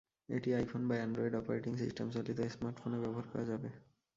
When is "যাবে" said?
3.51-3.69